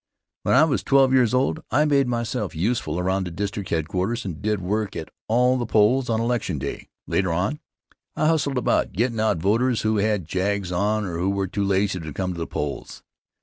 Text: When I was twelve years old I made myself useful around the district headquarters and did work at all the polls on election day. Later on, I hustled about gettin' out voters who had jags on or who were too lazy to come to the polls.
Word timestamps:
When 0.41 0.55
I 0.55 0.63
was 0.63 0.81
twelve 0.81 1.13
years 1.13 1.31
old 1.31 1.61
I 1.69 1.85
made 1.85 2.07
myself 2.07 2.55
useful 2.55 2.97
around 2.97 3.27
the 3.27 3.29
district 3.29 3.69
headquarters 3.69 4.25
and 4.25 4.41
did 4.41 4.59
work 4.59 4.95
at 4.95 5.09
all 5.27 5.59
the 5.59 5.67
polls 5.67 6.09
on 6.09 6.19
election 6.19 6.57
day. 6.57 6.89
Later 7.05 7.31
on, 7.31 7.59
I 8.15 8.25
hustled 8.27 8.57
about 8.57 8.93
gettin' 8.93 9.19
out 9.19 9.37
voters 9.37 9.83
who 9.83 9.97
had 9.97 10.25
jags 10.25 10.71
on 10.71 11.05
or 11.05 11.19
who 11.19 11.29
were 11.29 11.45
too 11.45 11.63
lazy 11.63 11.99
to 11.99 12.13
come 12.13 12.33
to 12.33 12.39
the 12.39 12.47
polls. 12.47 13.03